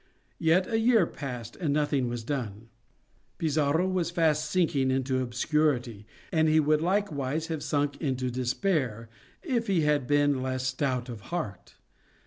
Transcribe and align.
Yet 0.39 0.65
a 0.65 0.79
year 0.79 1.05
passed, 1.05 1.55
and 1.57 1.71
nothing 1.75 2.07
was 2.09 2.23
done. 2.23 2.69
Pizarro 3.37 3.87
was 3.87 4.09
fast 4.09 4.49
sinking 4.49 4.89
into 4.89 5.19
obscurity, 5.21 6.07
and 6.31 6.49
he 6.49 6.59
would 6.59 6.81
likewise 6.81 7.49
have 7.49 7.61
sunk 7.61 8.01
into 8.01 8.31
despair, 8.31 9.09
if 9.43 9.67
he 9.67 9.81
had 9.81 10.07
been 10.07 10.41
less 10.41 10.65
stout 10.65 11.07
of 11.07 11.21
heart. 11.29 11.75